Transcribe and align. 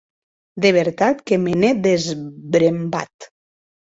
De 0.63 0.69
vertat 0.77 1.19
que 1.27 1.37
me 1.43 1.51
n’è 1.59 1.69
desbrembat. 1.85 3.17